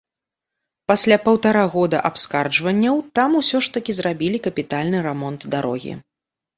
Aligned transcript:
Пасля 0.91 1.17
паўтара 1.25 1.65
года 1.75 1.97
абскарджванняў 2.11 2.95
там 3.21 3.39
усё 3.43 3.57
ж 3.69 3.79
такі 3.79 3.91
зрабілі 4.01 4.45
капітальны 4.51 5.07
рамонт 5.09 5.41
дарогі. 5.57 5.93